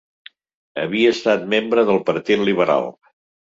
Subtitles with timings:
[0.83, 2.93] Havia estat membre del Partit Liberal.